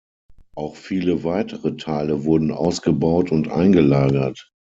[0.55, 4.49] Auch viele weitere Teile wurden ausgebaut und eingelagert.